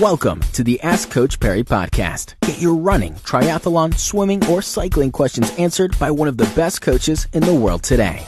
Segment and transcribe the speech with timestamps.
[0.00, 2.36] Welcome to the Ask Coach Parry podcast.
[2.42, 7.26] Get your running, triathlon, swimming, or cycling questions answered by one of the best coaches
[7.32, 8.24] in the world today.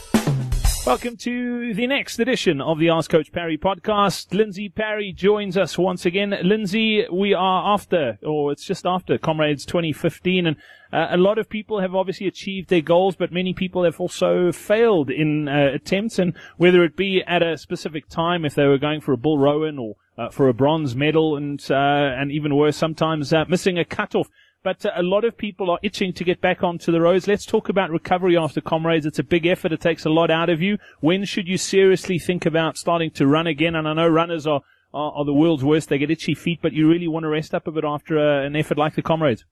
[0.84, 4.34] Welcome to the next edition of the Ask Coach Parry podcast.
[4.34, 6.34] Lindsay Parry joins us once again.
[6.42, 10.56] Lindsay, we are after, or it's just after Comrades 2015, and
[10.92, 14.50] uh, a lot of people have obviously achieved their goals, but many people have also
[14.50, 18.78] failed in uh, attempts, and whether it be at a specific time, if they were
[18.78, 19.94] going for a Bill Rowan or
[20.28, 24.28] for a bronze medal, and uh, and even worse, sometimes uh, missing a cutoff.
[24.62, 27.26] But uh, a lot of people are itching to get back onto the roads.
[27.26, 29.06] Let's talk about recovery after comrades.
[29.06, 29.72] It's a big effort.
[29.72, 30.76] It takes a lot out of you.
[31.00, 33.74] When should you seriously think about starting to run again?
[33.74, 34.60] And I know runners are,
[34.92, 35.88] are, are the world's worst.
[35.88, 38.44] They get itchy feet, but you really want to rest up a bit after uh,
[38.44, 39.46] an effort like the comrades.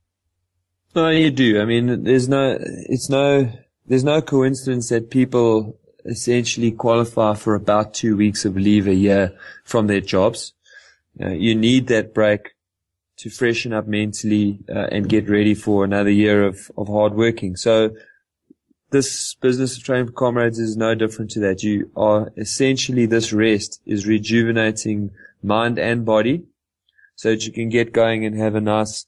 [0.95, 1.61] No, you do.
[1.61, 3.51] I mean, there's no, it's no,
[3.87, 9.37] there's no coincidence that people essentially qualify for about two weeks of leave a year
[9.65, 10.55] from their jobs.
[11.21, 12.55] Uh, you need that break
[13.19, 17.57] to freshen up mentally uh, and get ready for another year of, of hard working.
[17.57, 17.91] So
[18.91, 21.63] this business of training for comrades is no different to that.
[21.63, 25.11] You are essentially this rest is rejuvenating
[25.43, 26.45] mind and body
[27.17, 29.07] so that you can get going and have a nice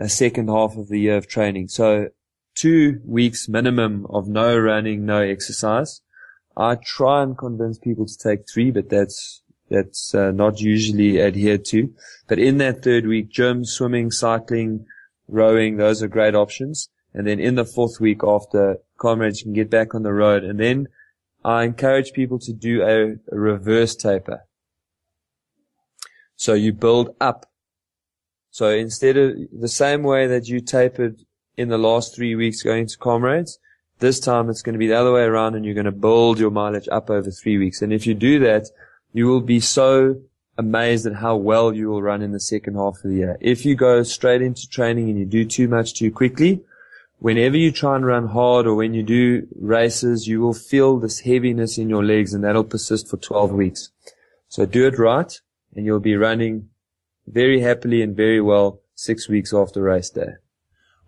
[0.00, 1.68] uh, second half of the year of training.
[1.68, 2.08] So
[2.54, 6.02] two weeks minimum of no running, no exercise.
[6.56, 11.64] I try and convince people to take three, but that's that's uh, not usually adhered
[11.66, 11.92] to.
[12.28, 14.86] But in that third week, gym, swimming, cycling,
[15.28, 16.88] rowing, those are great options.
[17.14, 20.44] And then in the fourth week after, comrades can get back on the road.
[20.44, 20.88] And then
[21.44, 24.44] I encourage people to do a, a reverse taper.
[26.36, 27.46] So you build up.
[28.50, 31.20] So instead of the same way that you tapered
[31.56, 33.58] in the last three weeks going to comrades,
[33.98, 36.38] this time it's going to be the other way around and you're going to build
[36.38, 37.80] your mileage up over three weeks.
[37.80, 38.66] And if you do that,
[39.12, 40.20] you will be so
[40.58, 43.38] amazed at how well you will run in the second half of the year.
[43.40, 46.62] If you go straight into training and you do too much too quickly,
[47.18, 51.20] whenever you try and run hard or when you do races, you will feel this
[51.20, 53.90] heaviness in your legs and that'll persist for 12 weeks.
[54.48, 55.32] So do it right
[55.74, 56.68] and you'll be running
[57.26, 60.34] very happily and very well six weeks after race day.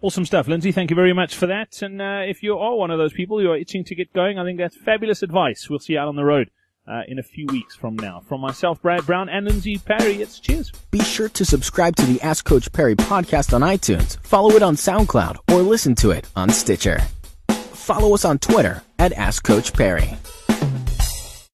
[0.00, 0.72] Awesome stuff, Lindsay.
[0.72, 1.80] Thank you very much for that.
[1.80, 4.38] And uh, if you are one of those people who are itching to get going,
[4.38, 5.68] I think that's fabulous advice.
[5.70, 6.50] We'll see you out on the road
[6.86, 8.20] uh, in a few weeks from now.
[8.20, 10.70] From myself, Brad Brown, and Lindsay Parry, it's cheers.
[10.90, 14.76] Be sure to subscribe to the Ask Coach Parry podcast on iTunes, follow it on
[14.76, 17.00] SoundCloud, or listen to it on Stitcher.
[17.48, 20.16] Follow us on Twitter at Ask Coach Parry.